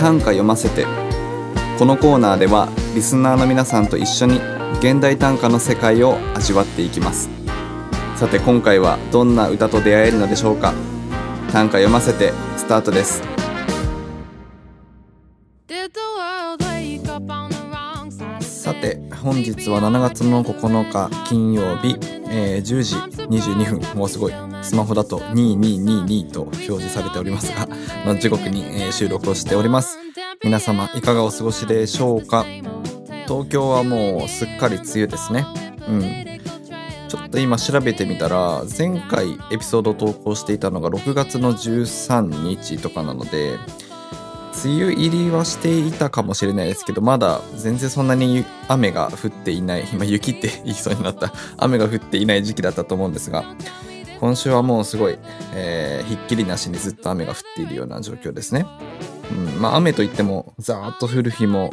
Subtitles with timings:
[0.00, 0.86] 短歌読ませて。
[1.78, 4.40] このコーナーではリスナーの皆さんと一緒に
[4.78, 7.28] 現代短歌の世界を味わっていきます。
[8.16, 10.72] さて今回はどんな歌と出会えるのでしょうか？
[11.52, 13.22] 短歌読ませてスタートです。
[18.40, 21.98] さて本日は7月の9日金曜日、
[22.30, 22.96] えー、10時
[23.26, 23.98] 22分。
[23.98, 24.49] もうすごい。
[24.62, 27.66] スマホだと2222と表示されておりますが
[28.04, 29.98] の時刻に、え、収録をしております。
[30.42, 32.44] 皆様いかがお過ごしでしょうか？
[33.26, 35.46] 東京はもうすっかり梅雨ですね。
[35.88, 36.30] うん。
[37.08, 43.58] ちょっと今調べてみたら前回エピソード投稿していたのが6月の13日とかなので
[44.64, 51.32] 梅雨入りはしていたかもしれないですけどまだ全然そんなに雨が降っていない今雪って言いそうになった。
[51.56, 53.44] 雨が降っていない時期だったと思うんですが
[54.20, 55.18] 今週はもうすごい、
[55.54, 58.66] えー、ひっきりなしにずっと雨が降っているような状況ですね、
[59.32, 61.70] うんまあ、雨といってもザーッと降る日も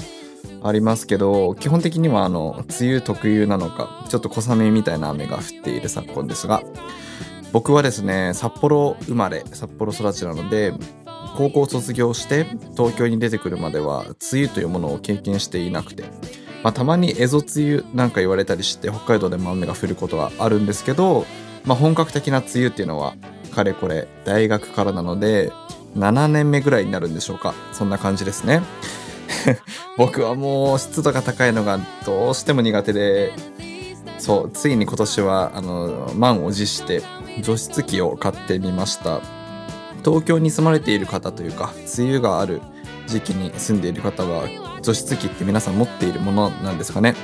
[0.64, 6.64] ありますけど基本的にはあの梅雨特有なのかちょっと小雨みたいな雨が降っている昨今ですが
[7.52, 10.74] 僕はですね札幌生まれ札幌育ちなので
[11.36, 16.04] 高校卒業して東京に出てくるまでは梅雨というものを経験していなくて、
[16.64, 21.26] まあ、たまに蝦夷梅雨なんか言われたりして北海道でも雨が降ることはあるんですけど、
[21.68, 23.16] まあ、本格的な梅雨っていうのは
[23.54, 25.52] かれこれ大学からなので
[25.96, 27.54] 7年目ぐらいになるんでしょうか。
[27.74, 28.62] そんな感じですね。
[29.98, 33.34] 僕はもう湿度が高いのがどうしても苦手で
[34.20, 37.02] そうついに今年はあの満を持して
[37.42, 39.20] 除湿機を買ってみました。
[40.06, 42.62] 東京に住まれている方というか梅雨がある
[43.08, 44.48] 時期に住んでいる方は
[44.82, 47.16] 除湿機って皆さん持っているものなんですかね。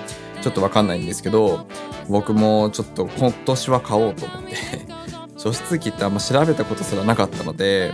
[0.44, 1.66] ちょっとわかんないんですけど
[2.10, 4.54] 僕もちょっと今年は買おうと思って。
[5.38, 7.94] 除湿機ってあんま調べたことすらなかったので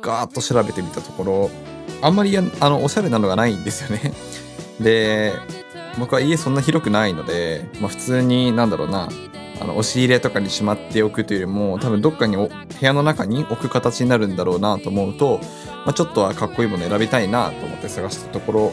[0.00, 1.50] ガーッと調べてみたところ
[2.00, 4.12] あんまりあのおしゃれなのがないんですよね。
[4.80, 5.32] で
[5.98, 9.08] 僕は家そんな広くないので、まあ、普通になんだろうな
[9.60, 12.50] あの押し入れとかにしまっておくというよりも多分どっかに部
[12.80, 15.38] 屋の中に置く形になるんだろうなと思うと、
[15.84, 18.72] まあ、ちょっとはかっこいいもの選びたいなと思って探したところ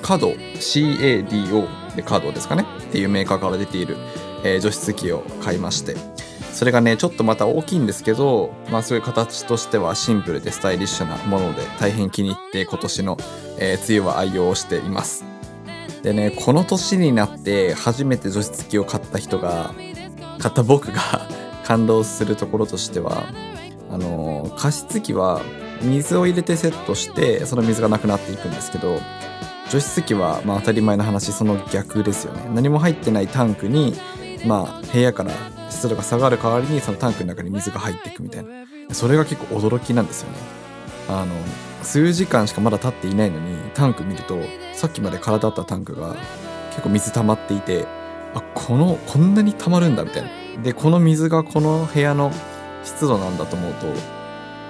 [0.00, 2.64] カド CADO でカードですかね。
[2.80, 3.96] っていうメーカーから出ている、
[4.44, 5.96] えー、除湿機を買いまして。
[6.54, 13.16] それがねちょっとまた大きいんですけどまあすごい形としてはシンプルでスタイリッシュなもので大変気に入って今年の、
[13.58, 15.24] えー、梅雨は愛用しています。
[16.04, 19.74] でねこの年になって初めて除湿機を買った人が
[20.38, 21.26] 買った僕が
[21.64, 23.24] 感動するところとしては
[23.90, 25.40] あの加湿器は
[25.82, 29.00] 水を入れてセットしてその水がなくなっていくんですけど
[29.70, 32.42] 除湿機はまあ当たり前の話その逆ですよね。
[32.54, 33.94] 何も入ってないタンクに
[34.46, 35.32] まあ部屋から
[35.70, 38.50] 湿度が下がる代わりにそのタンクの中に水が入っていくみたいな。
[38.92, 40.36] それが結構驚きなんですよね。
[41.08, 41.34] あの
[41.82, 44.38] 数時間しかまだ経っていないのにタンク見ると
[44.72, 46.16] さっきまで空だったタンクが
[46.70, 47.86] 結構水溜まっていて
[48.34, 50.62] あこのこんなに溜まるんだみたいな。
[50.62, 52.30] でこの水がこの部屋の
[52.84, 53.86] 湿度なんだと思うと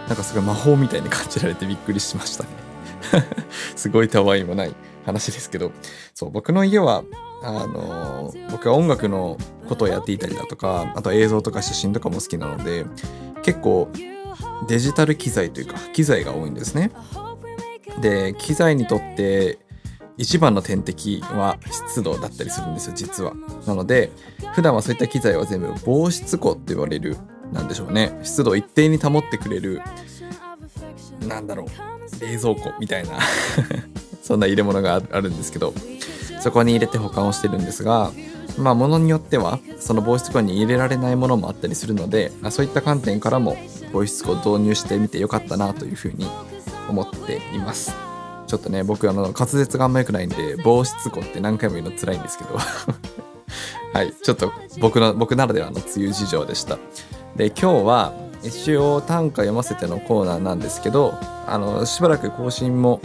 [0.09, 2.64] なんかすごい魔法みたいに感じられてびっくりしましたね。
[3.77, 5.73] すごいたわいもない話ですけど
[6.15, 7.05] そう僕の家は
[7.43, 9.37] あの、僕は音楽の
[9.69, 12.87] ことをやっていたりだとかあと映像とか写真とかも好きなので
[13.43, 13.91] 結構
[14.67, 16.91] デジタル機材というか機材が多いんですね。
[18.01, 19.59] で機材にとって
[20.17, 23.35] 一番の天敵は湿度だったりするんですよ実は。
[23.67, 24.11] なので
[24.55, 27.17] 普段はそういった機材は全部防湿庫って言われる
[27.53, 28.19] なんでしょうね。
[28.23, 29.83] 湿度を一定に保ってくれる
[31.29, 33.19] なんだろう冷蔵庫みたいな。
[34.25, 35.75] そんな入れ物があるんですけど
[36.41, 38.11] そこに入れて保管をしてるんですが
[38.57, 43.57] まあ物によってはその防湿庫に入れられないものもあったりするのでそういった観点からも
[43.93, 46.27] 防湿庫を導入してみてよかったなというふうに
[46.89, 47.95] 思っています。
[48.47, 52.59] ちょっとね僕あの滑舌があんま良くないんで防湿庫って何回も言うの辛いんですけど。
[53.93, 56.79] はいちょっと僕の僕ならではの梅雨事情でした。
[57.37, 58.13] で今日は
[58.45, 61.15] 一応短歌読ませてのコーナーなんですけど
[61.47, 63.01] あのしばらく更新も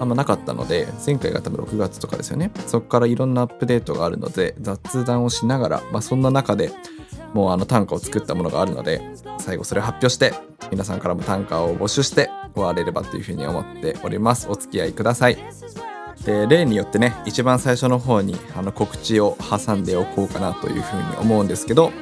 [0.00, 2.50] あんまなかったので前回が多分6月とかですよね。
[2.66, 6.72] そこからいろんなアップデートがあるので雑談をしながら、まあ、そんな中で
[7.34, 9.02] もうあの短歌を作ったものがあるので
[9.38, 10.32] 最後それを発表して
[10.70, 14.48] 皆さんからも短歌を募集して終われればというふうに思っております。
[14.48, 15.38] お付き合いください。
[16.24, 21.92] で例によってね一番最初の方にあの告知を挟んでおこうかなというふうに思うんですけど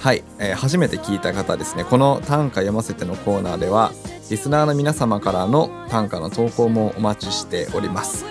[0.00, 1.84] はい、えー、初めて聞いた方ですね。
[1.84, 3.90] この短歌読ませてのコーナーでは
[4.30, 8.24] リスナーの皆様からの短歌の投稿もお待ちしております。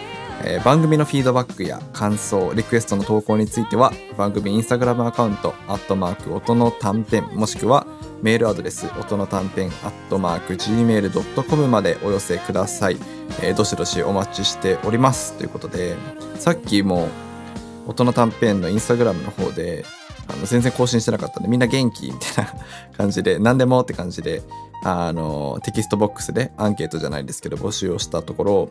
[0.44, 7.88] えー、番組のフィードバックや感想リクエストの投稿については番組インスタグラムアカウント「アットマーク音の短編」もしくは
[8.22, 12.98] メールアドレス音の短編アットマーク gmail.com までお寄せください、
[13.42, 15.34] えー、どしどしお待ちしております。
[15.34, 15.96] ということで
[16.36, 17.10] さっきも
[17.88, 19.86] 音の短編のインスタグラムの方で
[20.28, 22.54] あの全然更新してなかったんでみんな元気みたいな
[22.98, 24.44] 感じで何でもって感じで
[24.84, 28.70] あのテキストボックスでアンケートじゃないですけど募集をしたところ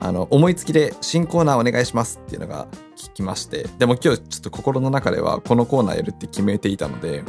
[0.00, 2.66] あの思いつきで新コーナーお願いしますっていうのが
[2.96, 7.22] 聞きましてでも今日ちょっと心の中ではこのコーナーやるって決めていたので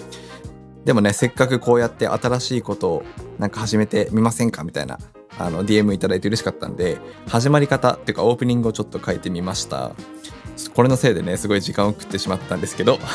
[0.85, 3.03] でもねせっかくこうやって新しいことを
[3.37, 4.99] なんか始めてみませんかみたいな
[5.37, 6.97] あの DM いただいて嬉しかったんで
[7.27, 9.91] 始まり方っていうかオープニングをちょっと書いてみました。
[10.69, 12.99] これのせいでねすごい時間を食ってしまったんですけど。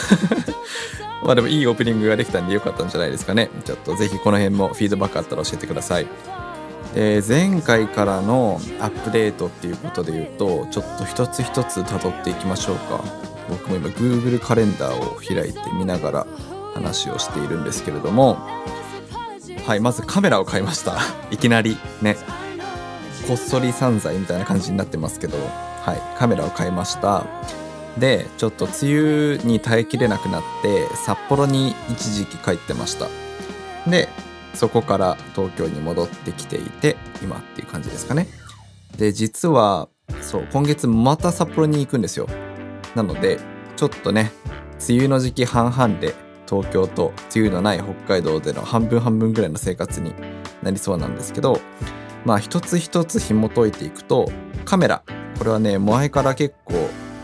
[1.25, 3.51] まあでもいいオープニングができたんでよかったんじゃないですかね。
[3.65, 6.07] ちょっとぜひこの辺もフィードバックあったら教えてください。
[6.95, 13.03] で前回からのアップデートっていうことで言うとちょっと一つ一つ辿っていきましょうか。
[13.49, 16.27] 僕も今 Google カレンダーを開いて見ながら
[16.75, 18.39] 話をしているんですけれども。
[19.67, 20.97] はいまずカメラを買いました。
[21.33, 22.17] いきなりね。
[23.27, 27.25] こっそり散財みたいな感じになってますけどはいカメラを買いました。
[27.99, 33.09] でちょっと梅雨に耐えきれなくなって札幌に一時期帰ってました。
[33.89, 34.09] で
[34.55, 38.27] そこから東京に戻ってきていて今っていう感じですかね。
[38.97, 39.89] で実は
[40.23, 42.29] そう今月また札幌に行くんですよ。
[42.95, 43.39] なので
[43.77, 44.31] ちょっとね
[44.89, 46.15] 梅雨の時期半々で
[46.49, 50.15] 東京と梅雨のない北海道での半分半分ぐらいの生活に
[50.63, 51.61] なりそうなんですけど
[52.27, 54.29] まあ一つ一つ紐解いていくと
[54.65, 55.05] カメラ。
[55.39, 56.75] これはね前から結構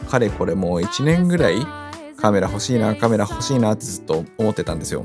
[0.08, 1.66] かれこれもう1年ぐらい
[2.16, 5.04] カメラ欲しいなカメラ欲しいなってずっと思ってたんですよ。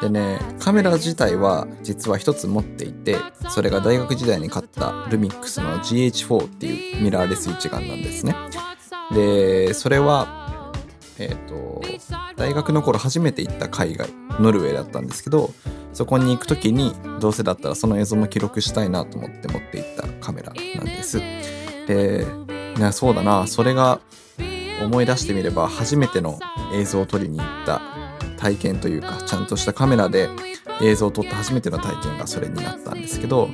[0.00, 3.16] でねカメラ自体は実は一つ持っていて
[3.50, 8.34] それが大学時代に買ったルミックスの GH4 っていうミラーレス一眼なんですね。
[9.12, 10.72] でそれは
[11.18, 11.82] えっ、ー、と
[12.36, 14.08] 大学の頃初めて行った海外
[14.40, 15.50] ノルウェーだったんですけど
[15.96, 21.22] そこに行く時にどうせだったらその映像も記録したいなと思って持って行ったカメラなんです。
[21.86, 22.26] で、
[22.92, 23.46] そうだな。
[23.46, 24.00] それが
[24.82, 26.38] 思い出してみれば初めての
[26.74, 27.80] 映像を撮りに行った
[28.36, 30.28] 体験というかちゃんとしたカメラで
[30.82, 33.48] 映像を撮った初めての体験がそれになったんですけど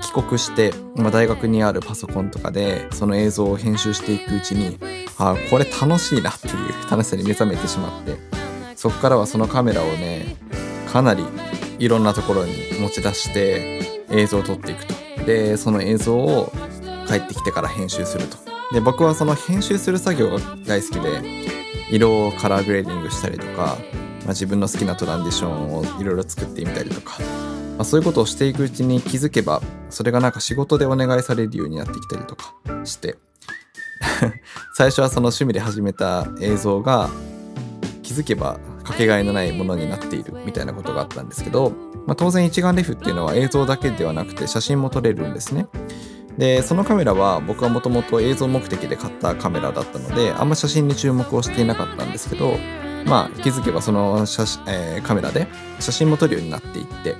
[0.00, 4.78] 帰国して今大学にあるパソコンとかでその映像を編集していくうちに
[5.18, 8.16] あこれ楽しいなっていう楽しさに目覚めてしまって
[8.74, 10.36] そこからはそのカメラをね
[10.92, 11.24] かなり
[11.78, 14.94] いろんなところに持ち出して映像を撮っていくと。
[15.24, 16.52] でその映像を
[17.06, 18.36] 帰ってきてから編集すると。
[18.72, 21.22] で僕はその編集する作業が大好きで
[21.90, 23.76] 色をカラーグレーディングしたりとか、
[24.20, 27.18] まあ、自分の好きなトランディションをいろいろ作ってみたりとか、
[27.76, 32.54] まあ、そういうことをしていくうちに気づけばそれがなんか仕事でお願いされるようになってきたりとか
[32.84, 33.16] して。
[34.74, 37.08] 最初はその趣味で始めた映像が
[38.02, 41.72] 気づけばかけがえのないものになっているみたいなことがあったんですけど、
[42.06, 45.66] まあ、当然一眼レフっていうのは映像だけではなくて写真も撮れるんですね。
[46.38, 52.56] でそのカメラは僕はもともと映像目的で買ったカメラだったのであんま写真に注目をしていなかったんですけど
[53.06, 55.46] まあ気づけばその写、えー、カメラで
[55.78, 57.16] 写真も撮るようになっていって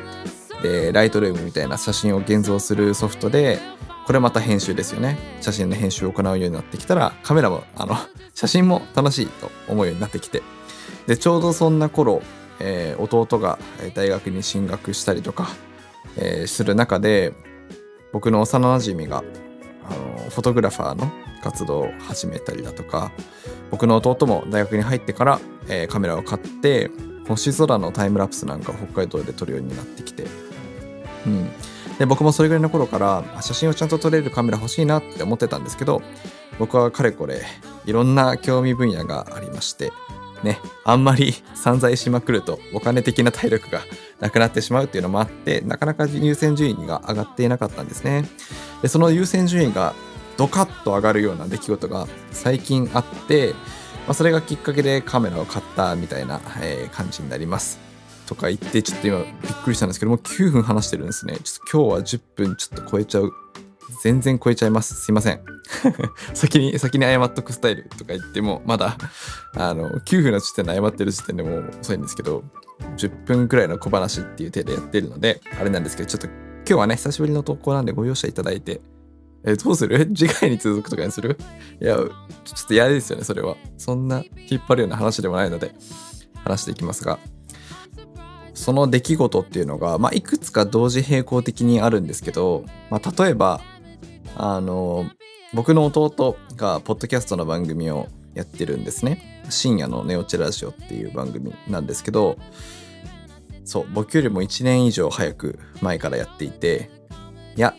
[0.62, 3.60] でライトルームみたいな写真を現像するソフトで
[4.06, 7.96] これまた編集ですよね写真の編集を行うようになってきたらカメラもあの
[8.34, 10.42] 写真も楽しいと思うようになってきて
[11.06, 12.22] でちょうどそんな頃、
[12.60, 13.58] えー、弟が
[13.94, 15.48] 大学に進学したりとか、
[16.16, 17.34] えー、する中で
[18.12, 19.24] 僕の幼なじみが
[19.88, 21.10] あのフォトグラファーの
[21.42, 23.12] 活動を始めたりだとか
[23.70, 26.90] 僕の弟も大学に入ってから、えー、カメラを買って
[27.28, 30.24] 星空のタイムラプスなんかを北海道で撮るようになってきて、
[31.26, 31.50] うん、
[31.98, 36.02] で僕もそれぐらいの頃から写真をちゃんと撮れるカメラ欲しいなって思ってたんですけど
[36.58, 37.42] 僕はかれこれ
[37.84, 39.92] いろんな興味分野がありまして
[40.44, 43.80] ね、あんまり散財しまくるとお金的な体力が
[44.20, 48.24] なくなってしまうっていうのもあって、なかなか優先順位が上がっていなかったんですね。
[48.82, 49.94] で、その優先順位が
[50.36, 53.54] ドカッと上がるような出来事が最近あって、
[54.06, 57.80] まあ、それがきっかけでカメラを買ったみたいな、え、感じになります。
[58.26, 61.36] とか言って、ちょっと今びっくりしたんですけども、9分話してるんですね。
[61.42, 63.32] ちょっと今日は10分ちょっと超えちゃう
[64.02, 64.94] 全然超えちゃいます。
[64.94, 65.40] すいません。
[66.34, 68.96] 先に、先に謝っとくスタイルとか言っても、まだ、
[69.56, 72.44] あの、9分の時点で謝ってる時点でも遅いんですけど、
[72.96, 78.80] 10分くらいの小話っていう手でやってるので、あれなんですけど、ちょっと今日はね、久しぶりの投稿なんでご容赦いただいて、
[79.44, 80.06] え、どうする？
[80.16, 81.36] 次回に続くとかにする？
[81.80, 83.56] いや、ちょっと嫌ですよね、それは。
[83.76, 85.74] そんな引っ張るような話でもないので、
[86.42, 87.18] 話していきますが、
[88.54, 93.60] その出来事っていうのが、まあ、いくつか同時並行的にあるんですけど、まあ、例えば、
[94.36, 95.06] あの、
[95.52, 99.42] 僕の弟がポッドキャストの番組をやってるんですね。
[99.50, 102.36] 深夜のネオチェラジオっていう番組なんですけど、
[103.64, 106.90] そう、僕よりも1年以上早く前からやっていて、
[107.56, 107.74] いや、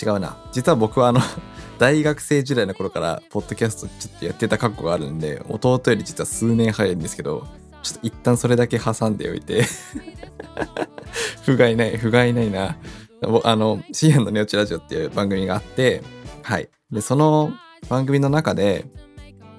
[0.00, 0.36] 違うな。
[0.52, 1.20] 実は僕はあの
[1.78, 7.46] 大学生時代の頃から、ポッドキャストちょっとやってた過去があるんで、弟より実は数年早いんですけど、
[7.82, 9.64] ちょっと一旦それだけ挟んでおいて
[11.44, 12.76] 不甲斐ない、不甲斐ないな。
[13.44, 16.02] あの、深夜のネオチラジオっていう番組があって、
[16.42, 16.68] はい。
[16.90, 17.52] で、その
[17.88, 18.86] 番組の中で、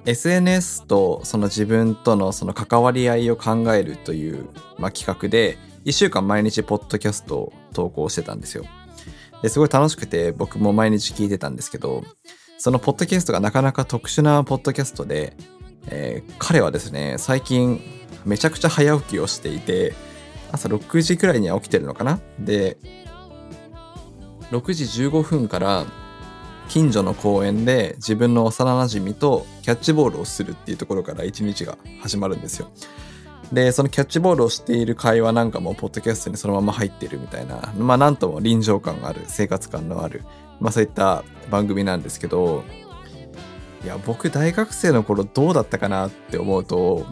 [0.06, 4.48] SNS とその自分とのその関わり合いを考えるという、
[4.78, 8.64] まあ、企画で、1週間毎日ポッドキャストを投稿してたんですよ。
[9.42, 12.04] ですごい楽しくて僕も毎日聞いてたんですけど、
[12.58, 15.36] そのポッドキャストがなかなか特殊なポッドキャストで、
[15.88, 17.80] えー、彼はですね、最近
[18.24, 19.94] めちゃくちゃ早起きをしていて、
[20.50, 22.20] 朝6時くらいには起きてるのかな？
[22.38, 22.78] で、
[24.50, 25.84] 6時15分から
[26.68, 32.70] 近所の公園で自分の幼馴染とキャッチボールをするっていうところから一日が始まるんですよ。
[33.52, 40.22] で、そのキャッチボールをしている会話なんかも、ポッドキャストにそのまま入ってるみたいな、まあ、なんとも臨場感がある、生活感のある、
[40.60, 42.62] まあ、そういった番組なんですけど、
[43.82, 47.06] いや、僕、大学生の頃どうだったかなって思うと、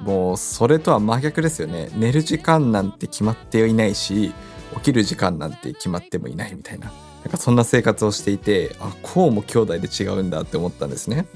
[0.00, 1.90] もう、それとは真逆ですよね。
[1.96, 4.32] 寝る時間なんて決まっていないし、
[4.76, 6.86] 起きる時間なんて決まってもいないみたいな。
[6.86, 11.26] なんかそんな生活をしていて、あ、こうも兄弟で違うんだって思ったんですね。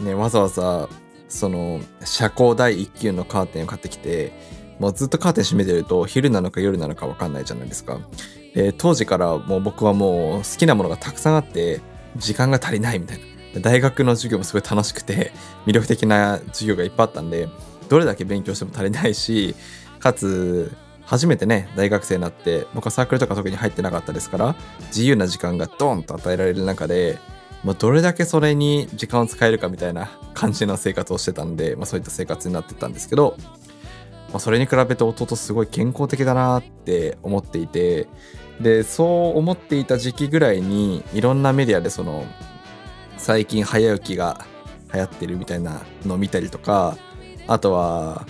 [0.00, 0.88] ね、わざわざ
[1.28, 4.32] その遮光第1級のカーテンを買ってきて
[4.78, 7.98] もうずっとカーテン閉めてると昼なのか夜なのか分かんないじゃないですか。
[8.54, 11.80] で当時からもう僕はもう好きなものがたくさんあって
[12.16, 13.24] 時間が足りないみたいな。
[13.60, 15.32] 大学の授業もすごい楽しくて
[15.66, 17.48] 魅力的な授業がいっぱいあったんで
[17.88, 19.56] どれだけ勉強しても足りないし
[19.98, 20.70] かつ
[21.08, 24.54] 初めてね大学生になって僕はサークルとか特に入ってなかったですから
[24.88, 27.18] 自由な時間がドンと与えられる中で
[27.64, 33.36] まあ、どれだけそれに時間を使えるかみたいな感じの生活をしてたんで、まあ、そういった生活になってたんですけど、
[34.30, 38.06] まあ、それに比べて弟すごい健康的だなって思っていて
[38.60, 42.24] でそう思っていた時期ぐらいにいろんなメディアでその
[43.16, 44.44] 最近早起きが
[44.94, 46.96] 流行ってるみたいなのを見たりとか
[47.48, 48.26] あとは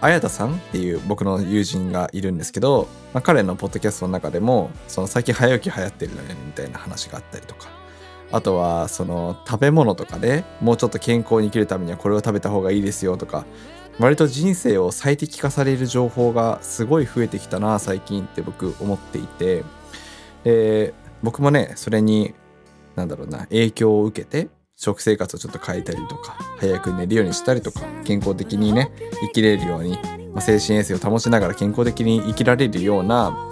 [0.00, 7.68] 綾田さんっていう僕の友人がいるんですけど、まあ、彼のポッドキャストの中でもその最近早起き流行ってるのよみたいな話があったりとか。
[8.32, 13.46] あとはその食べ物とかでもうちょっと健康に生きるためにはこれを食べた方がいいですよとか
[14.00, 19.64] 割と人生を最適化される情報がすごい増えてきたな最近って僕思っていて。
[20.42, 22.34] で僕もねそれに
[22.94, 28.92] なんだろうな影響を受けて食生活をちょっと変えたりとか早く寝るようにしたりとか健康的にね
[29.22, 29.98] 生きれるように、
[30.32, 33.50] まあ、精神衛生を保ちながら健康的に生きられるような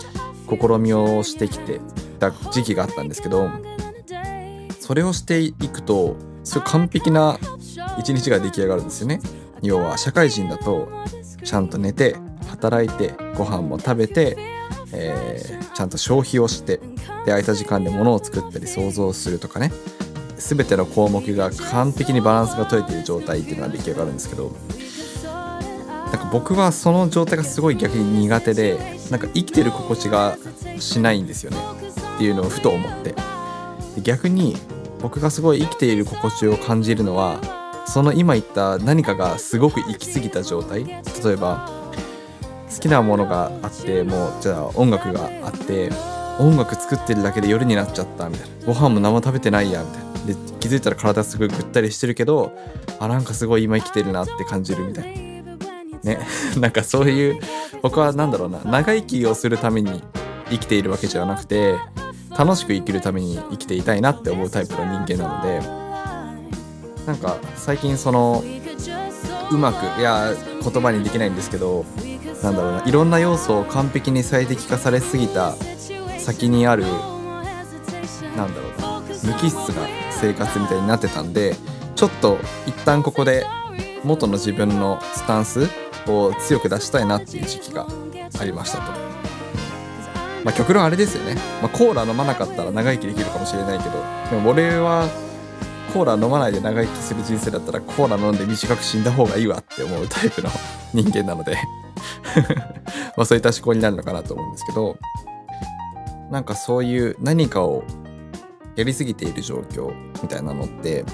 [0.49, 1.81] 試みをしてきて
[2.21, 3.51] た時期があったんですけど
[4.79, 7.39] それをしていくとすごい完璧な
[7.99, 9.21] 一日が出来上がるんですよね。
[9.63, 10.89] 要は社会人だと
[11.43, 12.17] ちゃんと寝て
[12.51, 14.37] 働いてご飯も食べて、
[14.93, 16.85] えー、ちゃんと消費をしてで
[17.27, 19.73] 空いた時間で物を作ったり想像するとかね。
[20.47, 24.53] 全ての項目が完璧にバランスが取れている状態っていうのが出来上がるんですけど
[25.25, 30.37] なんか僕はその状態がすごい逆に苦手でなんか生きてる心地が
[30.79, 31.57] しないんですよね
[32.15, 33.15] っていうのをふと思って。
[34.03, 34.57] 逆に
[35.01, 37.41] 僕がすごい生きている心地を感じるのは
[37.87, 40.85] その今言った何かがすごく行き過ぎた状態。
[40.85, 41.71] 例えば
[42.75, 45.91] 好きなものがあってもうじゃあ音楽があって
[46.39, 48.67] 音楽作ってるだけで夜になっちゃったみたいな。
[48.67, 50.04] ご飯も何も食べてないやみたいな。
[50.27, 52.53] で気づいたら体すごいぐったりしてるけど
[52.99, 55.05] あなんかすごい今生きてるなって感じるみたい。
[55.05, 55.13] な
[56.03, 56.19] ね。
[56.59, 57.41] なんかそういう
[57.83, 58.61] 僕は何だろうな。
[58.65, 60.03] 長生きをするために
[60.51, 61.77] 生きているわけじゃなくて
[62.37, 65.61] 楽しく生きるために生きていたいなって思うタイプの人間なので
[67.07, 68.45] なんか最近その
[69.51, 71.85] うまくいや言葉にできないんですけど
[72.43, 72.85] なんだろうな。
[72.85, 75.55] いろんな要素を完璧に最適化されすぎた
[76.19, 76.85] 先にある
[78.37, 78.85] なんだろうな。
[79.23, 81.55] 無機質な生活みたいになってたんで
[81.95, 83.45] ちょっと一旦ここで
[84.05, 85.69] 元の自分のスタンス
[86.07, 87.87] を強く出したいなっていう時期が
[88.39, 88.93] ありましたと。
[90.45, 93.93] まあ、極論あれですよね、まあ、コーラ飲まなかったら長生きできるかもしれないけど
[94.31, 95.09] でも俺は
[95.95, 100.51] コーラ飲まないで長生きする人生だったらコーラ飲んで短く死んだ方がいいわって思う タイプの
[100.93, 101.57] 人間なので
[103.17, 104.99] まそういった思考になるのかなと思うんですけど
[106.31, 107.83] なんかそういう何かを
[108.77, 111.05] やりすぎている状況みたいなのって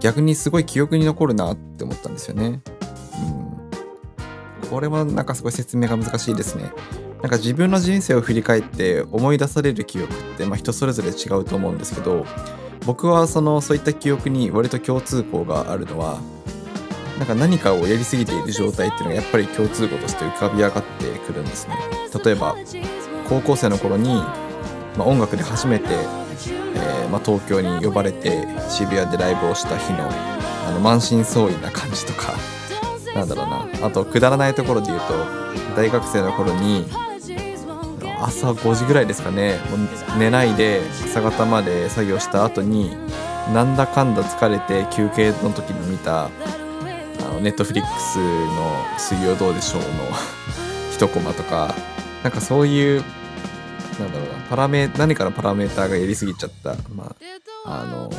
[0.00, 2.60] 逆にすごい記憶に残るなって思ったんですよね。
[4.62, 4.68] うん。
[4.68, 6.70] これはなんかすごい説明が難しいですね。
[7.22, 12.26] なんか自分の人生を振り返って思い出される記憶って、まあ、人それぞれ違うと思うんですけど
[12.84, 16.20] 僕はそのそういった記憶に割と共通項があるのは
[17.18, 21.74] なんか何かをやりすぎている状態っていうのがやっぱり共通語として浮かび上がってくるんですね
[22.22, 22.54] 例えば
[23.28, 24.14] 高校生の頃に、
[24.96, 32.34] まあ、音楽で初めて、ー、まあ、東京に呼ばれて渋谷でライブをした日のあの満身創痍な感じとか
[33.14, 33.86] なんだろうな。
[33.86, 35.14] あとくだらないところで言うと
[35.76, 36.86] 大学生の頃に
[38.20, 42.96] 朝5時ぐらいですかねもう寝ないで朝方まで作業した後に
[43.52, 46.30] なんだかんだ疲れて休憩の時に見たあ
[47.34, 49.88] のネットフリックスの「水曜どうでしょう」の
[50.92, 51.74] 一コマとか
[52.22, 53.04] なんかそういう
[53.98, 57.14] なんだろうなパラメ何かのパラメーターがやりすぎちゃった、ま
[57.64, 58.10] あ、あの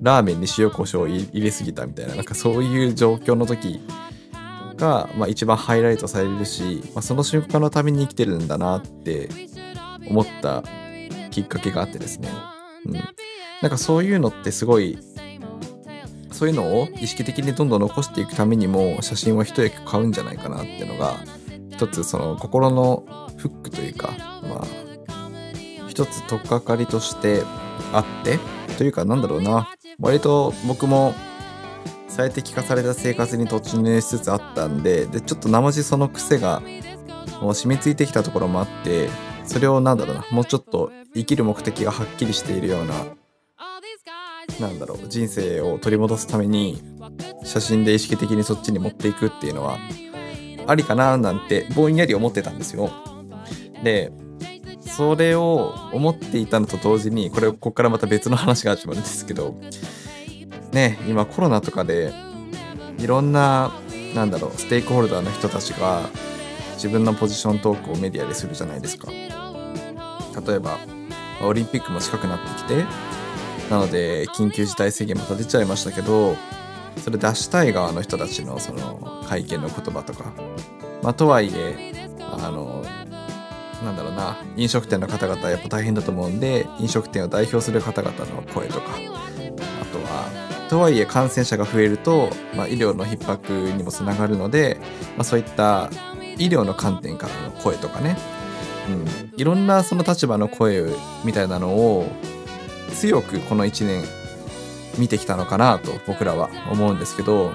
[0.00, 3.80] ラーメンに塩コショウを入れすぎたみたいななんかそういう状況の時
[4.76, 9.28] が、まあ、一番ハイライトされるし、まあ、その瞬間のために生きてるんだなって
[10.08, 10.64] 思った
[11.30, 12.28] きっかけがあってですね。
[12.86, 12.92] うん。
[12.92, 14.98] なんかそういうのってすごい、
[16.32, 21.14] そういうのを意識的にどんどん残していくためにも写真は一役買うんじゃないかなっていうのが、
[21.70, 23.04] 一つその心の
[23.36, 24.12] フックというか、
[24.42, 24.81] まあ、
[25.92, 27.42] 一つ取っかかりとして
[27.92, 28.38] あって、
[28.78, 29.68] というかなんだろうな、
[30.00, 31.14] 割と僕も
[32.08, 36.62] 最適化された生活に突入しつつあったんででちょっと生地その癖が
[37.42, 39.10] もう染みついてきたところもあって
[39.44, 42.94] それをなんだろうなもうちょっと生きる目的がはっきりしているような
[44.60, 46.82] なんだろう人生を取り戻すために
[47.44, 49.78] 写真で意識的にそっちに持っていくっていうのは
[50.66, 52.90] ありかななんてぼんやり思ってたんですよ。
[53.82, 54.12] で
[54.96, 59.54] それを思っていたのと同時にこれここからまた別の話が始まるんですけど
[60.72, 62.12] ね今コロナとかで
[62.98, 63.72] いろんな
[64.14, 66.02] なんだろうステークホルダーの人たちが
[66.74, 69.10] 自分のポジショントークをメディアでするじゃないですか。
[69.10, 70.78] 例えば
[71.42, 72.84] オリンピックも近くなってきて
[73.70, 76.36] なので緊急事態宣言また出ちゃいましたけど
[76.98, 80.32] それ出したい側の人たちのその会見の言葉とか。
[81.02, 82.81] まあとはいえあの
[83.82, 84.36] なんだろうな。
[84.56, 88.92] 飲食店の方々はやっぱ大変だと思うんで飲食店を代表する方々の声とか。
[89.80, 94.78] あとはいえ感染者が増えると、まあ、医療の逼迫にもつながるので、
[95.18, 95.90] まあ、そういった
[96.38, 98.16] 医療の観点からの声とかね、
[98.88, 100.86] うん、いろんなその立場の声
[101.24, 102.06] みたいなのを
[102.94, 104.04] 強くこの1年
[104.98, 107.52] 見てきたのかなと僕らは思うんですけど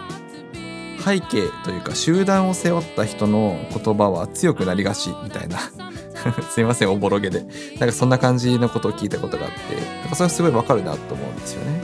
[1.04, 5.58] 背景というか集団を背負った人の言葉は強くなりがちみたいな。
[6.50, 7.46] すいませんおぼろげで。
[7.80, 9.76] なんかそんな感じのことを聞いたことがあって。
[10.02, 11.82] なんかそれはすごいわかるなと思うんですよね。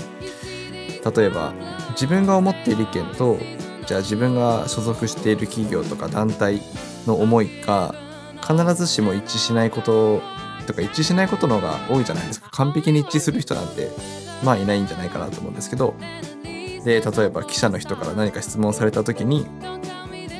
[1.15, 1.53] 例えば
[1.91, 3.37] 自分が思っている意見と
[3.85, 6.61] じゃあ自分が所属している企業とか団体
[7.05, 7.93] の思いが
[8.41, 10.21] 必ずしも一致しないこと
[10.65, 12.49] とか一致しないことの方が多いじゃないですか。
[12.51, 13.91] 完璧に一致する人なんて
[14.43, 15.93] まあいないんじゃないかなと思うんですけど。
[16.83, 19.47] で例えば記者の人から何か質問された時に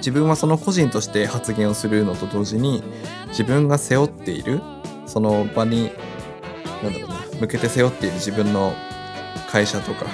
[0.04, 2.84] 自分はその個人として発言をするのと同時に
[3.30, 4.62] 自分が背負っている
[5.06, 5.92] その場に
[6.84, 8.74] 何だろうな向けて背負っている自分の
[9.48, 10.06] 会社とか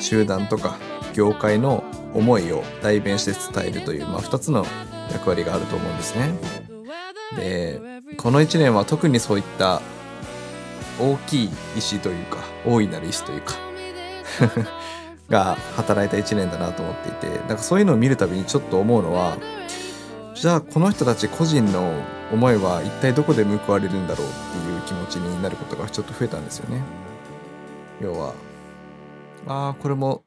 [0.00, 0.78] 集団とか
[1.12, 4.64] 業界の思いを代弁して伝えるという、まあ、2つの
[5.12, 6.32] 役割があると思うんですね。
[7.36, 7.80] で
[8.16, 9.82] この1年は特にそういった
[10.98, 13.54] 大きい意というか大いなる意志というか
[15.28, 19.38] が働いた1年だなと思っていてだかそういうのを見るたびにちょっと思うのは
[20.34, 21.94] じゃあこの人たち個人の
[22.32, 26.82] 思いは一体どこで報われるんだろうっていう気持ちになることがちょっと増えたんですよね。
[28.00, 28.34] 要は
[29.46, 30.24] ああ、これも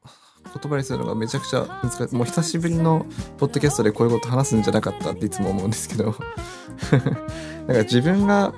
[0.60, 2.14] 言葉にするのがめちゃくちゃ難しい。
[2.14, 3.06] もう久しぶりの
[3.36, 6.14] ポッドキャストでこういうこと話すんじゃなかったっていつも思うんですけど
[7.66, 8.54] だか自分が、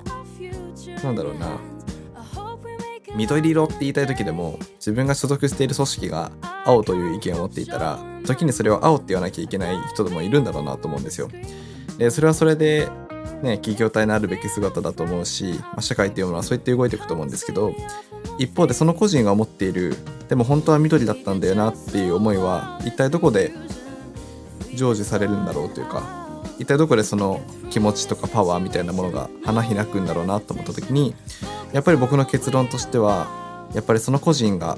[1.02, 1.48] なんだろうな、
[3.16, 6.30] 緑色って言いたい時でも自分が所属している組織が
[6.64, 11.28] 青という意見を持っていたら時にそれを青って言わなきゃいけない人でもいるんだろうなと思うんですよ。
[11.98, 12.88] でそれはそれで
[13.42, 17.74] ね、企業体のあるべき姿だと思うし、まあ、社会っていうものはそうやって動いていくと思うんですけど
[18.38, 19.96] 一方でその個人が思っている
[20.28, 23.52] でも本当は緑だったんだよなっていう思いは一体どこで
[24.74, 26.19] 成就されるんだろうというか
[26.60, 31.14] 一体どこでその気持ちとかパワーみたいなものが花開くんだろうなと思った時に
[31.72, 34.76] やっぱり僕の結論としてはやっぱりその個人が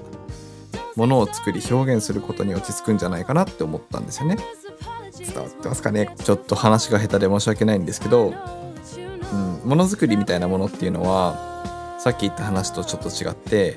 [0.95, 4.37] ものを作り表現することに落ち着くんじゃないかなって思ったんですよね。
[5.18, 6.14] 伝わってますかね？
[6.23, 13.77] ちょっと話が下手で申し訳ないんですけど、うん、ものづくりみたいなものっていうのはさっき言った話とちょっと違って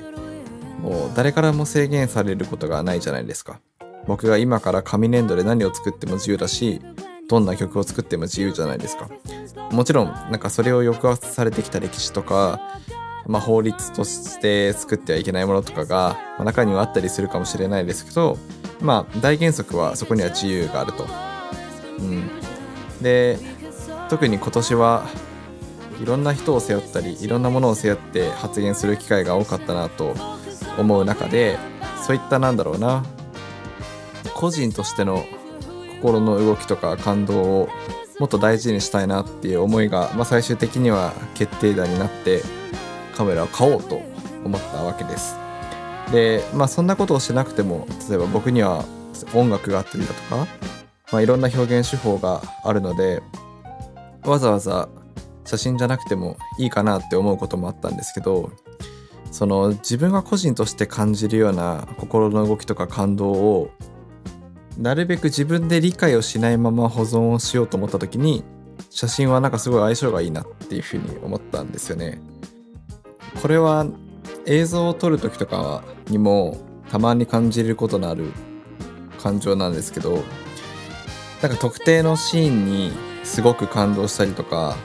[0.80, 3.60] もう誰からも制限されることがないじゃないですか
[4.06, 6.80] 僕が今から紙粘土で何を作っても自由だし
[7.28, 9.08] どんな曲を作っても自由じゃないですか
[9.72, 12.80] もちろんなんかそれを抑圧されてきた歴史とか
[13.28, 18.38] まあ、法律として作ってはいけないものとかが、ま、中にはあったりするかもしれないですけど、
[18.80, 21.06] まあ、大原則はそこには自由があると。
[21.98, 22.28] うん、
[23.02, 23.38] で
[24.08, 25.06] 特に今年は
[26.00, 30.14] いろんな人を背負ったりいろんなものを背負って発言する機会が多かったなと
[30.78, 31.58] 思う中で
[32.06, 33.02] そういったなんだろうな
[34.34, 35.24] 個人としての
[36.06, 37.68] 心の動きとか感動を
[38.20, 42.42] もっと大事にしたいなっていう思いが、まあ、最終的には決定打になって
[43.16, 44.00] カメラを買おうと
[44.44, 45.36] 思ったわけです。
[46.12, 48.84] でまあそんなことをしなくても例えば僕には
[49.34, 50.46] 音楽があったりだとか、
[51.10, 53.20] まあ、いろんな表現手法があるので
[54.24, 54.88] わざわざ
[55.44, 58.52] 写真じゃなくてもいいかなって思うこともあったんですけど
[59.32, 63.70] その自分が個人として感じるような心の動きとか感動を
[64.76, 68.44] なるべく自分で理解をしないまま保存をしようと思った時に
[68.90, 72.20] 写真はなんかすごい相性がいいなっていうふうに思ったんですよね。
[73.40, 73.86] これは
[74.46, 76.58] 映像を撮る時とかにも
[76.90, 78.32] たまに感じることのある
[79.18, 80.22] 感情なんですけど
[81.42, 82.92] なんか特定のシーンに
[83.24, 84.76] すごく感動したりとか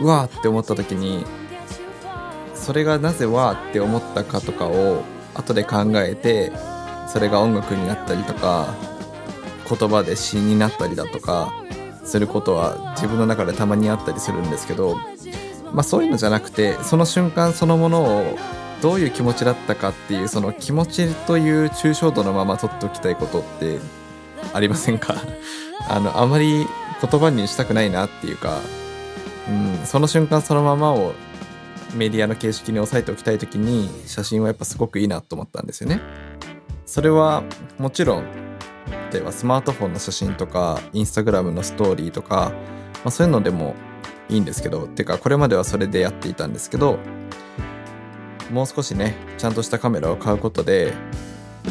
[0.00, 1.24] うわーって思った時に
[2.54, 5.02] それがなぜわーって思ったかとかを
[5.34, 6.52] 後で考えて
[7.08, 8.74] それが音楽になったりとか
[9.68, 11.52] 言葉で詩になったりだとか
[12.04, 14.96] することは自分の中でたまにあったりするんですけど、
[15.72, 18.38] まあ、そういうのじゃなくてその瞬間そのものを
[18.80, 23.78] どういう気持ちだったかっていうその気持ちという抽象度のまま取っておきたいことって
[24.52, 25.16] ありませんか？
[25.88, 26.66] あのあまり
[27.00, 28.58] 言葉にしたくないなっていうか、
[29.48, 31.12] うん、その瞬間そのままを
[31.94, 36.00] メディアの形式に押さえておきたい時に写真はやっぱすごくいいなと思ったんですよね。
[36.86, 37.42] それは
[37.78, 38.24] もちろん
[39.12, 42.52] 例えばスマートフォンの写真とかインスタグラムのストーリーとか、
[43.04, 43.74] まあ、そういうのでも
[44.28, 46.98] いいんですけどてかこれまではそれでやっていたんですけど
[48.50, 50.92] もう少しねちゃんとしたカメラを買うことで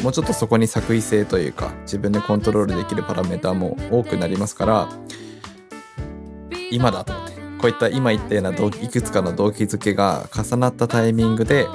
[0.02, 4.88] もうちょっとそこに作為性というか自分でコントロールできるパラメーターも多くなりますから
[6.70, 11.66] 今だと思ってこういった今言ったようないくつかの動機づけが重なったタイミングで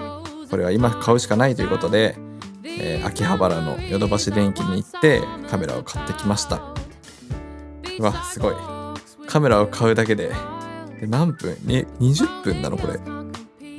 [0.54, 2.15] これは今買うしかないということで、
[2.80, 6.62] えー、秋葉原のヨドバシ電機に行ってカメラを買ってきました。
[8.00, 8.56] うわすごい。
[9.28, 10.32] カメラを買うだけで
[11.02, 11.58] 何分？
[11.64, 12.94] に20分なのこれ。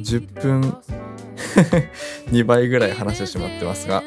[0.00, 0.60] 10分
[2.30, 4.02] 2倍ぐらい話してしまってますが。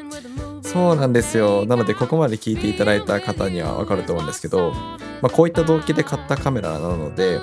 [0.61, 1.65] そうなんですよ。
[1.65, 4.71] なのでここまで聞いていただいた方にはわかると思うんですけど、
[5.21, 7.39] まあ、こういった動機で買ったカメラなので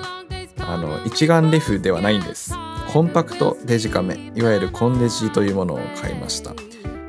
[0.59, 2.53] あの一眼レフではないんです。
[2.93, 4.31] コンパクトデジカメ。
[4.35, 6.53] いわゆるコンデジというものを買いました。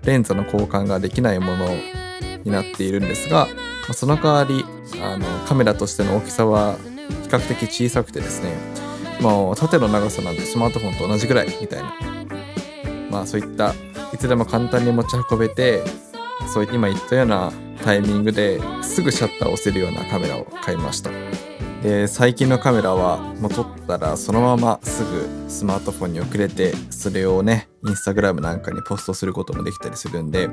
[0.07, 1.69] レンズの交換ができないもの
[2.45, 3.49] になっているんですが
[3.93, 4.65] その代わり
[5.03, 6.77] あのカメラとしての大きさは
[7.25, 8.51] 比較的小さくてですね
[9.21, 11.95] もう縦の長さなんてスマートフォンと同じぐらいみたいな
[13.11, 13.75] まあそういった
[14.13, 15.83] いつでも簡単に持ち運べて
[16.53, 21.11] そういった今言ったようなタイミングですぐシャッターを押せるようなカメラを買いました。
[21.87, 30.51] で最近のカメラはもう撮ったらそのまますぐスマートフォンに送れてそれをねインスタグラムなんかにポストすることもできたりするんで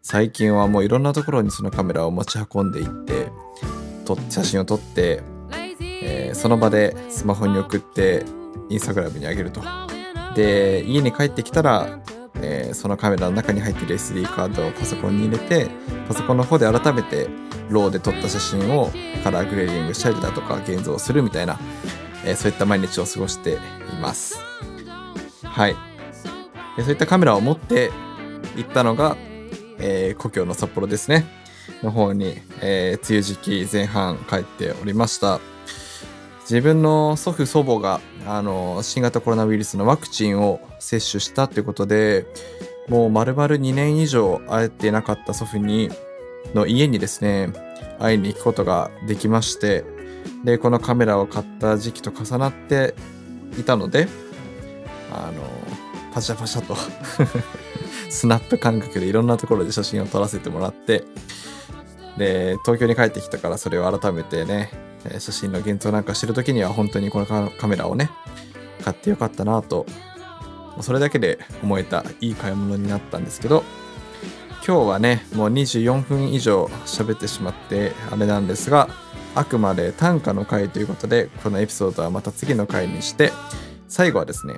[0.00, 3.28] 最近はもういろんなところにそのカメラを持ち運んでいって
[4.30, 5.22] 写真を撮って、
[5.82, 8.24] えー、その場でスマホに送って
[8.70, 9.60] インスタグラムに上げると。
[10.34, 12.00] で家に帰ってきたら、
[12.42, 15.68] えー、そのカメラの中に入ってる SD カードをパソコンに入れて
[16.08, 17.28] パソコンの方で改めて
[17.68, 18.90] ローで撮った写真を
[19.22, 21.58] カラーグレーディングしたりだとか現像するみたいな、
[22.24, 23.58] えー、そういった毎日を過ごしてい
[24.00, 24.38] ます。
[25.44, 25.76] はい。
[26.76, 27.90] そういったカメラを持って
[28.56, 29.16] 行ったのが、
[29.78, 31.26] えー、故郷の札幌ですね。
[31.82, 35.40] の方に、えー、梅雨時期前半帰っておりました。
[36.50, 42.26] 自分の祖父祖母があの新型コロナウイルスのワクチンを接種したってことで
[42.88, 45.90] もう丸々2年以上会えてなかった祖父に
[46.52, 47.52] の家にですね
[48.00, 49.84] 会いに行くことができまして
[50.44, 52.96] でこのカメラを買った時期と重なって
[53.56, 54.08] いたので
[55.12, 55.42] あの
[56.12, 56.74] パシャパシャと
[58.10, 61.04] スナップ感覚でいろんなところで写真を撮らせてもらって
[62.18, 68.10] で東京に帰ってきたからそれを改めてね写真の現像なんかしてる時には本当にこのカメラをね
[68.84, 69.86] 買ってよかったなと
[70.80, 73.64] それだけで思えたいい買い物になったんですけど
[74.66, 78.88] 今日はねもう24分以上喋ってしまってあれなんですが
[79.34, 83.32] あくまで短歌の回ということでこのエピソードはまた次の回にして
[83.88, 84.54] 最後はですね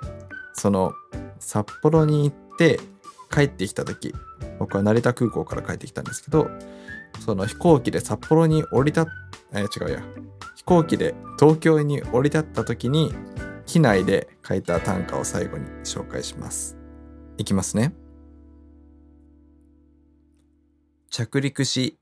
[0.55, 0.93] その
[1.39, 2.81] 札幌に行って
[3.31, 4.15] 帰ってきた時
[4.59, 6.51] 僕は成田空港から帰ってきたんですけど
[7.21, 9.05] その飛行機で札幌に降り立っ
[9.55, 10.03] え、違うや。
[10.57, 13.13] 飛行機で東京に降り立った時に
[13.67, 16.77] 機内で書いた短歌を最後に紹介します。
[17.37, 17.95] いきますね。
[21.11, 21.99] 着陸し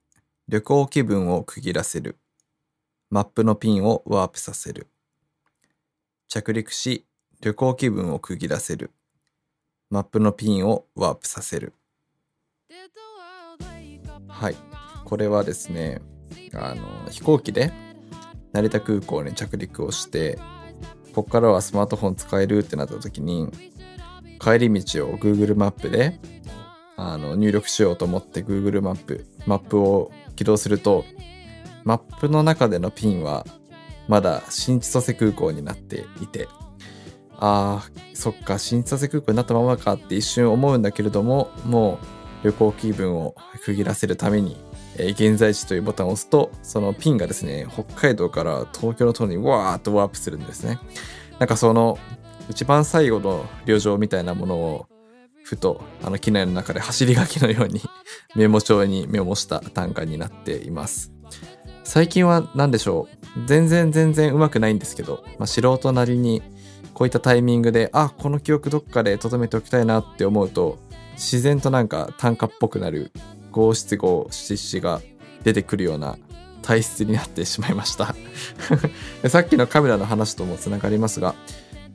[0.48, 2.18] 旅行気分を区切らせる。
[3.10, 4.86] マップのピンをワープさせる。
[6.28, 7.04] 着陸し
[7.40, 8.92] 旅行気分を区切らせる。
[9.90, 11.72] マップのピンをワープさせる。
[14.28, 14.79] はい。
[15.04, 16.00] これはですね
[16.54, 17.72] あの飛行機で
[18.52, 20.38] 成田空港に着陸をして
[21.14, 23.48] ここからはスマートフォン使えるってなった時に
[24.40, 26.18] 帰り道を Google マップで
[26.96, 31.04] あの入力しようと思って Google マップマップを起動すると
[31.84, 33.46] マップの中でのピンは
[34.08, 36.48] まだ新千歳空港になっていて
[37.38, 43.34] あーそっか新千歳空港になったままかって一瞬思うんだけれどももう旅行気分を
[43.64, 44.56] 区切らせるために、
[45.08, 50.78] 現在地というボタンを押すと、そのピンがですね、北海道から東京の方にわーっとワープするんですね。
[51.38, 51.98] なんかその、
[52.48, 54.86] 一番最後の旅情みたいなものを、
[55.42, 57.80] ふと、あの、機内の中で走り書きのように
[58.36, 61.12] メモ帳にメモした短歌になっています。
[61.84, 63.46] 最近は何でしょう？
[63.46, 66.42] 全然全然上手くないんですけど、まあ、素人なりに、
[66.94, 70.78] こういったタイミングで、あ、この記憶どっかで留めておきたいなって思うと、
[71.14, 73.12] 自然となんか短歌っぽくなる
[73.50, 75.00] 五七五七七が
[75.42, 76.18] 出てくるような
[76.62, 78.14] 体質になってしまいました。
[79.28, 81.34] さっきのカメラの話ともつながりますが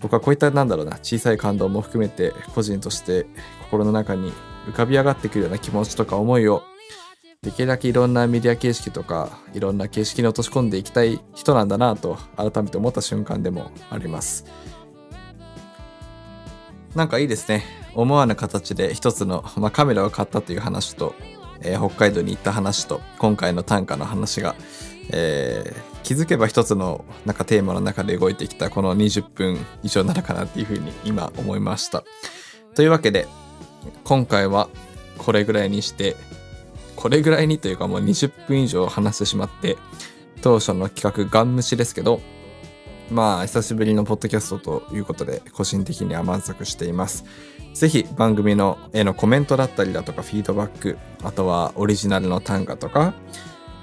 [0.02, 3.26] 僕はこういったなんだろうな小さい感動も含めて個人として
[3.64, 4.34] 心の中に
[4.68, 6.64] 浮かび上がってくるような気持ちとか思いを
[7.42, 14.46] できるだけいろんなメディア形式とかいろんな形式に落とし込んでいきたい人なんだなと改めて思った瞬間でもあります。
[16.96, 17.64] なんかいいですね。
[17.94, 21.14] 思わぬ形で一つの、まあ、カメラを買ったという話と
[21.62, 24.56] えー、北海道に行った話と今回の短歌の話が、
[25.12, 32.04] えー、気づけば一つのなんかテーマの中で動いてきたこの20分以上なのかなっていうふうに今思いました。
[32.76, 33.28] というわけで
[34.04, 34.70] 今回は
[35.18, 36.16] これぐらいにして
[36.96, 39.78] これぐらいにというかもう20分以上話してしまって
[40.42, 42.22] 当初の企画ガン無視ですけど
[43.12, 47.26] まあ久しぶりのポッドキャストということで個人的には満足しています。
[47.74, 53.14] ぜひ番組のへのコメントだったりだとかフィードバック、あとはオリジナルの単価とか、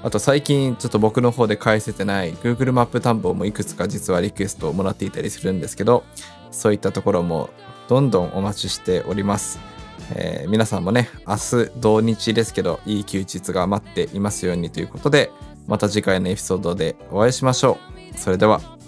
[0.02, 6.04] あと最近ちょっと僕の方で返せてない Google マップ探訪もいくつか実はリクエストをもらっていたりするんですけど、
[6.50, 7.50] そういったところも
[7.88, 9.58] どんどんお待ちしております。
[10.14, 15.30] えー、皆さんもね、明日土日ですけど、いい休日が待っていますようにということで、
[15.66, 17.78] また次回のエピソードでお会いしましょ
[18.14, 18.18] う。
[18.18, 18.81] それでは。